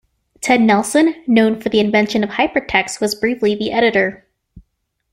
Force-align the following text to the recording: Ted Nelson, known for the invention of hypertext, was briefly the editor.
Ted 0.41 0.61
Nelson, 0.61 1.13
known 1.27 1.61
for 1.61 1.69
the 1.69 1.79
invention 1.79 2.23
of 2.23 2.31
hypertext, 2.31 2.99
was 3.01 3.13
briefly 3.13 3.53
the 3.53 3.71
editor. 3.71 4.25